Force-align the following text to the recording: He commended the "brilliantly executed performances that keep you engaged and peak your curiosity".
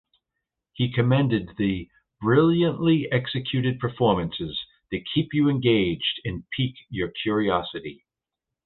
He 0.73 0.91
commended 0.91 1.51
the 1.59 1.87
"brilliantly 2.21 3.07
executed 3.11 3.77
performances 3.79 4.59
that 4.89 5.05
keep 5.13 5.31
you 5.31 5.47
engaged 5.47 6.19
and 6.25 6.43
peak 6.49 6.73
your 6.89 7.09
curiosity". 7.21 8.03